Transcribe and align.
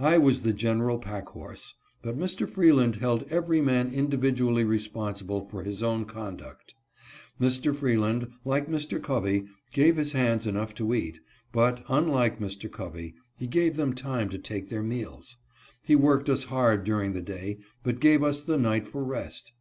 I 0.00 0.18
was 0.18 0.42
the 0.42 0.52
general 0.52 0.98
pack 0.98 1.28
horse; 1.30 1.72
but 2.02 2.18
Mr. 2.18 2.46
Freeland 2.46 2.96
held 2.96 3.22
every 3.30 3.62
man 3.62 3.90
individ 3.90 4.36
ually 4.36 4.68
responsible 4.68 5.46
for 5.46 5.62
his 5.64 5.82
own 5.82 6.04
conduct. 6.04 6.74
Mr. 7.40 7.74
Freeland, 7.74 8.28
like 8.44 8.68
Mr. 8.68 9.02
Covey, 9.02 9.46
gave 9.72 9.96
his 9.96 10.12
hands 10.12 10.46
enough 10.46 10.74
to 10.74 10.92
eat, 10.92 11.20
but, 11.52 11.82
unlike 11.88 12.38
Mr. 12.38 12.70
Covey, 12.70 13.14
he 13.38 13.46
gave 13.46 13.76
them 13.76 13.94
time 13.94 14.28
to 14.28 14.38
take 14.38 14.66
their 14.68 14.82
meals. 14.82 15.38
He 15.82 15.96
worked 15.96 16.28
us 16.28 16.44
hard 16.44 16.84
during 16.84 17.14
the 17.14 17.22
day, 17.22 17.56
but 17.82 17.98
gave 17.98 18.22
us 18.22 18.42
the 18.42 18.58
night 18.58 18.86
for 18.86 19.02
rest. 19.02 19.52